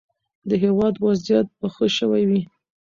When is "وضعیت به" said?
1.05-1.67